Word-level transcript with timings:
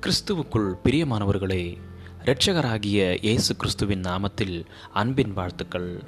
கிறிஸ்துவுக்குள் 0.00 0.74
பிரியமானவர்களே 0.84 1.78
இரட்சகராகிய 2.24 3.18
இயேசு 3.22 3.56
கிறிஸ்துவின் 3.56 4.00
நாமத்தில் 4.00 4.64
அன்பின் 4.92 5.32
வாழ்த்துக்கள். 5.32 6.02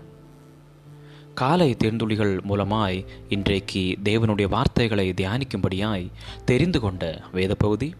காலை 1.35 1.77
தேர்ந்துளிகள் 1.85 2.41
மூலமாய் 2.49 3.07
இன்றைக்கு 3.29 3.99
தேவனுடைய 4.05 4.49
வார்த்தைகளை 4.49 5.11
தியானிக்கும்படியாய் 5.11 6.11
தெரிந்து 6.45 6.81
கொண்ட 6.81 7.23
வேத 7.33 7.55
பகுதி 7.55 7.95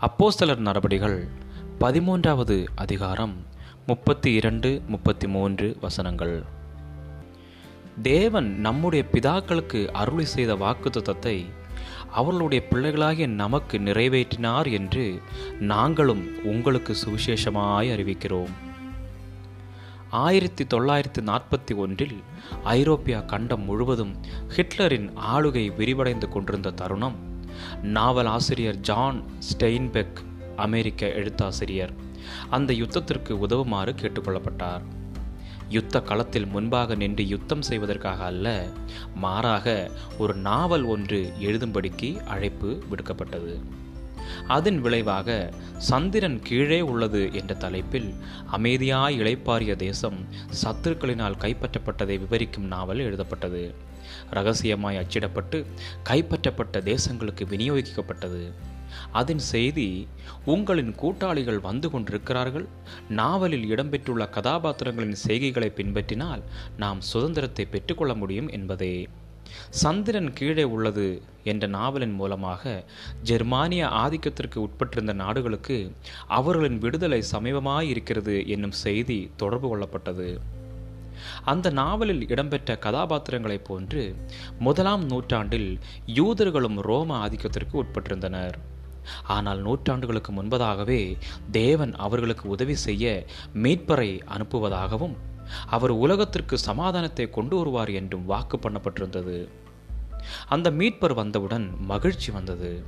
அப்போஸ்தலர் 0.00 0.56
நடபடிகள் 0.56 1.28
பதிமூன்றாவது 1.80 2.66
அதிகாரம் 2.74 3.34
முப்பத்தி 3.86 4.32
இரண்டு 4.32 4.82
முப்பத்தி 4.86 5.28
மூன்று 5.28 5.76
வசனங்கள். 5.80 6.42
தேவன் 8.02 8.60
நம்முடைய 8.60 9.04
பிதாக்களுக்கு 9.12 9.86
அருளி 9.86 10.24
செய்த 10.24 10.54
வாக்குத்தத்தை 10.54 11.46
அவர்களுடைய 12.10 12.68
பிள்ளைகளாகிய 12.68 13.26
நமக்கு 13.26 13.78
நிறைவேற்றினார் 13.78 14.72
என்று 14.72 15.22
நாங்களும் 15.60 16.44
உங்களுக்கு 16.44 16.96
சுவிசேஷமாய் 17.04 17.90
அறிவிக்கிறோம். 17.94 18.52
ஆயிரத்தி 20.10 20.64
தொள்ளாயிரத்தி 20.64 21.20
நாற்பத்தி 21.20 21.74
ஒன்றில் 21.74 22.16
ஐரோப்பியா 22.64 23.20
கண்டம் 23.20 23.64
முழுவதும் 23.64 24.16
ஹிட்லரின் 24.56 25.12
ஆளுகை 25.34 25.64
விரிவடைந்து 25.78 26.28
கொண்டிருந்த 26.28 26.70
தருணம் 26.70 27.16
நாவல் 27.82 28.26
ஆசிரியர் 28.26 28.80
ஜான் 28.80 29.24
ஸ்டெயின்பெக் 29.38 30.20
அமெரிக்க 30.56 31.06
எழுத்தாசிரியர் 31.06 31.92
அந்த 32.50 32.72
யுத்தத்திற்கு 32.72 33.32
உதவுமாறு 33.46 33.94
கேட்டுக்கொள்ளப்பட்டார். 34.02 34.82
யுத்த 35.72 36.00
களத்தில் 36.00 36.46
முன்பாக 36.46 36.94
நின்று 36.94 37.24
யுத்தம் 37.28 37.62
செய்வதற்காக 37.62 38.24
அல்ல 38.24 38.46
மாறாக 39.14 39.66
ஒரு 40.18 40.34
நாவல் 40.48 40.84
ஒன்று 40.94 41.20
எழுதும்படிக்கு 41.40 42.10
அழைப்பு 42.24 42.70
விடுக்கப்பட்டது. 42.90 43.54
அதன் 44.48 44.78
விளைவாக 44.80 45.28
சந்திரன் 45.78 46.38
கீழே 46.42 46.80
உள்ளது 46.80 47.22
என்ற 47.32 47.54
தலைப்பில் 47.54 48.10
அமைதியாய் 48.56 49.18
இளைப்பாறிய 49.22 49.74
தேசம் 49.76 50.18
சத்துருக்களினால் 50.62 51.40
கைப்பற்றப்பட்டதை 51.44 52.16
விவரிக்கும் 52.18 52.68
நாவல் 52.74 52.98
எழுதப்பட்டது. 52.98 53.62
ரகசியமாய் 54.30 55.00
அச்சிடப்பட்டு 55.00 55.58
கைப்பற்றப்பட்ட 56.08 56.80
தேசங்களுக்கு 56.90 57.44
விநியோகிக்கப்பட்டது. 57.52 58.42
அதன் 59.12 59.42
செய்தி 59.52 60.08
உங்களின் 60.44 60.94
கூட்டாளிகள் 60.94 61.60
வந்து 61.60 61.90
கொண்டிருக்கிறார்கள். 61.90 62.68
நாவலில் 63.08 63.74
இடம்பெற்றுள்ள 63.74 64.30
கதாபாத்திரங்களின் 64.30 65.18
செய்கைகளை 65.26 65.72
பின்பற்றினால் 65.76 66.42
நாம் 66.76 67.00
சுதந்திரத்தை 67.00 67.66
பெற்றுக்கொள்ள 67.66 68.14
முடியும் 68.14 68.48
என்பதே. 68.48 69.08
சந்திரன் 69.70 70.32
கீழே 70.32 70.64
உள்ளது 70.64 71.22
என்ற 71.44 71.66
நாவலின் 71.66 72.12
மூலமாக 72.12 72.84
ஜெர்மானிய 73.22 73.86
ஆதிக்கத்திற்கு 73.86 74.66
உட்பட்டிருந்த 74.66 75.12
நாடுகளுக்கு 75.12 75.92
அவர்களின் 76.28 76.78
விடுதலை 76.78 77.22
சமீபமாய் 77.32 77.88
இருக்கிறது 77.88 78.48
என்னும் 78.48 78.76
செய்தி 78.84 79.30
தொடர்பு 79.36 79.68
கொள்ளப்பட்டது. 79.68 80.40
அந்த 81.44 81.70
நாவலில் 81.70 82.28
இடம்பெற்ற 82.28 82.78
கதாபாத்திரங்களைப் 82.80 83.64
போன்று 83.64 84.16
முதலாம் 84.58 85.04
நூற்றாண்டில் 85.04 85.78
யூதர்களும் 86.06 86.80
ரோம 86.80 87.28
ஆதிக்கத்திற்கு 87.28 87.72
உட்பட்டிருந்தனர். 87.72 88.56
ஆனால் 89.26 89.60
நூற்றாண்டுகளுக்கு 89.62 90.32
முன்பதாகவே 90.32 91.16
தேவன் 91.52 91.92
அவர்களுக்கு 91.94 92.48
உதவி 92.48 92.74
செய்ய 92.74 93.26
மீட்பரை 93.54 94.10
அனுப்புவதாகவும் 94.34 95.16
அவர் 95.66 95.90
உலகத்திற்கு 95.90 96.58
சமாதானத்தை 96.58 97.30
கொண்டு 97.30 97.56
வருவார் 97.56 97.90
என்றும் 97.90 98.24
வாக்கு 98.24 98.56
பண்ணப்பட்டிருந்தது. 98.56 99.48
அந்த 100.48 100.70
மீட்பர் 100.70 101.14
வந்தவுடன் 101.14 101.66
மகிழ்ச்சி 101.80 102.30
வந்தது. 102.32 102.84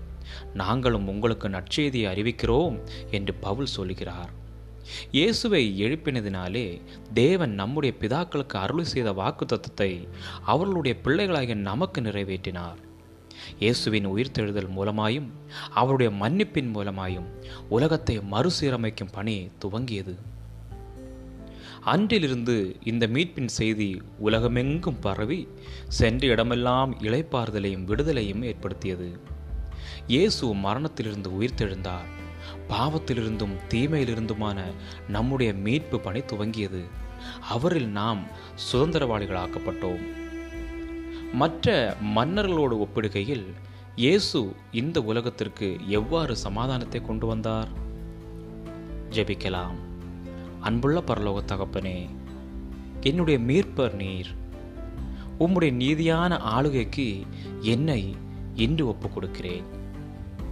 நாங்களும் 0.54 1.08
உங்களுக்கு 1.08 1.48
நற்செய்தியை 1.48 2.06
அறிவிக்கிறோம் 2.12 2.76
என்று 3.10 3.34
பவுல் 3.34 3.66
சொல்கிறார் 3.66 4.32
இயேசுவை 5.12 5.62
எழுப்பினதினாலே 5.84 6.80
தேவன் 7.14 7.52
நம்முடைய 7.54 7.94
பிதாக்களுக்கு 8.00 8.56
அருள் 8.56 8.82
செய்த 8.84 9.12
வாக்கு 9.12 9.44
தத்துவத்தை 9.46 10.08
அவர்களுடைய 10.44 10.94
பிள்ளைகளாகிய 11.02 11.54
நமக்கு 11.54 12.00
நிறைவேற்றினார். 12.00 12.80
இயேசுவின் 13.58 14.06
உயிர்த்தெழுதல் 14.06 14.68
மூலமாயும் 14.68 15.32
அவருடைய 15.70 16.12
மன்னிப்பின் 16.20 16.70
மூலமாயும் 16.70 17.26
உலகத்தை 17.68 18.18
மறுசீரமைக்கும் 18.18 19.12
பணி 19.12 19.50
துவங்கியது. 19.64 20.14
அன்றிலிருந்து 21.80 22.76
இந்த 22.82 23.06
மீட்பின் 23.06 23.48
செய்தி 23.48 24.02
உலகமெங்கும் 24.18 24.98
பரவி 25.00 25.48
சென்ற 25.88 26.26
இடமெல்லாம் 26.26 27.00
இளைப்பாறுதலையும் 27.00 27.84
விடுதலையும் 27.84 28.42
ஏற்படுத்தியது. 28.42 29.18
இயேசு 30.06 30.46
மரணத்திலிருந்து 30.46 31.30
உயிர்த்தெழுந்தார். 31.30 32.10
பாவத்திலிருந்தும் 32.68 33.56
தீமையிலிருந்துமான 33.68 34.62
நம்முடைய 35.08 35.52
மீட்பு 35.52 36.00
பணி 36.00 36.20
துவங்கியது. 36.20 36.84
அவரில் 37.50 37.88
நாம் 37.88 38.22
சுதந்திரவாளிகளாக்கப்பட்டோம். 38.72 40.23
மற்ற 41.34 41.96
மன்னர்களோடு 42.16 42.76
ஒப்பிடுகையில் 42.84 43.46
இயேசு 43.96 44.38
இந்த 44.72 45.02
உலகத்திற்கு 45.02 45.76
எவ்வாறு 45.88 46.36
சமாதானத்தை 46.36 47.00
கொண்டு 47.02 47.26
வந்தார்? 47.26 47.68
ஜெபிக்கலாம். 49.10 49.78
அன்புள்ள 50.60 51.02
பரலோக 51.06 51.40
தகப்பனே 51.46 51.98
என்னுடைய 53.00 53.38
மீட்பர் 53.40 53.94
நீர். 53.94 54.30
உம்முடைய 55.38 55.72
நீதியான 55.82 56.38
ஆளுகைக்கு 56.38 57.26
என்னை 57.60 58.02
இன்று 58.54 58.86
ஒப்புக் 58.86 59.14
கொடுக்கிறேன் 59.14 59.64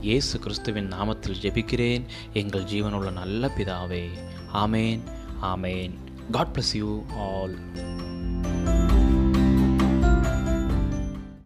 இயேசு 0.01 0.39
கிறிஸ்துவின் 0.39 0.93
நாமத்தில் 0.93 1.41
ஜெபிக்கிறேன். 1.43 2.05
எங்கள் 2.33 2.65
ஜீவனுள்ள 2.65 3.13
நல்ல 3.13 3.51
பிதாவே. 3.57 4.05
ஆமேன் 4.55 5.01
ஆமேன். 5.43 5.93
God 6.31 6.53
bless 6.55 6.77
you 6.77 7.03
all 7.17 7.57